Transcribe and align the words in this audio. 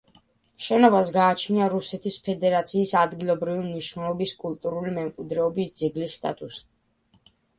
შენობას 0.67 1.09
გააჩნია 1.17 1.65
რუსეთის 1.73 2.15
ფედერაციის 2.27 2.93
ადგილობრივი 3.03 3.61
მნიშვნელობის 3.67 4.33
კულტურული 4.45 4.95
მემკვიდრეობის 4.97 5.71
ძეგლის 5.83 6.17
სტატუსი. 6.21 6.65